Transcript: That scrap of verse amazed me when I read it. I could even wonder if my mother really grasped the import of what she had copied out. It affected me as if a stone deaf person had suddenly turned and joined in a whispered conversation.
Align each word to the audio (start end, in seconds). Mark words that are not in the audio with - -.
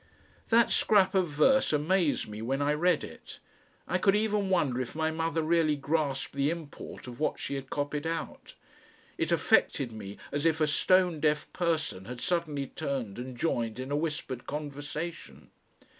That 0.49 0.71
scrap 0.71 1.13
of 1.13 1.27
verse 1.27 1.71
amazed 1.71 2.27
me 2.27 2.41
when 2.41 2.59
I 2.59 2.73
read 2.73 3.03
it. 3.03 3.37
I 3.87 3.99
could 3.99 4.15
even 4.15 4.49
wonder 4.49 4.81
if 4.81 4.95
my 4.95 5.11
mother 5.11 5.43
really 5.43 5.75
grasped 5.75 6.33
the 6.33 6.49
import 6.49 7.05
of 7.05 7.19
what 7.19 7.37
she 7.37 7.53
had 7.53 7.69
copied 7.69 8.07
out. 8.07 8.55
It 9.19 9.31
affected 9.31 9.91
me 9.91 10.17
as 10.31 10.43
if 10.47 10.59
a 10.59 10.65
stone 10.65 11.19
deaf 11.19 11.53
person 11.53 12.05
had 12.05 12.19
suddenly 12.19 12.65
turned 12.65 13.19
and 13.19 13.37
joined 13.37 13.77
in 13.79 13.91
a 13.91 13.95
whispered 13.95 14.47
conversation. 14.47 15.51